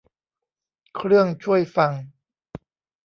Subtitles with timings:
[0.95, 1.93] เครื่องช่วยฟัง